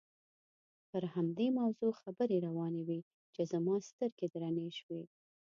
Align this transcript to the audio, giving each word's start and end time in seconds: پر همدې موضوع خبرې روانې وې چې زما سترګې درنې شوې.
پر 0.89 1.03
همدې 1.15 1.47
موضوع 1.59 1.91
خبرې 2.01 2.37
روانې 2.47 2.81
وې 2.87 2.99
چې 3.33 3.41
زما 3.51 3.75
سترګې 3.89 4.27
درنې 4.33 4.67
شوې. 4.79 5.01